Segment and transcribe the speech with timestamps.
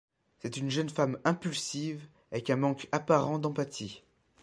[0.39, 4.01] C’est une jeune femme impulsive, avec un manque apparent d'empathie.